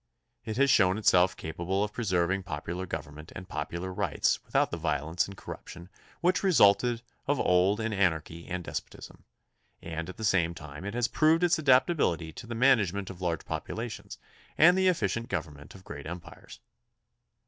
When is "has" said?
0.57-0.71, 10.95-11.07